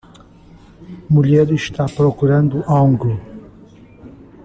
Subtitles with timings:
[1.11, 3.11] Mulher está procurando algo.